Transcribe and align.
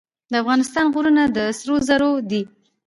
د 0.31 0.33
افغانستان 0.43 0.85
غرونه 0.93 1.23
د 1.35 1.37
سرو 1.57 1.75
زرو 1.87 2.11
دي 2.29 2.41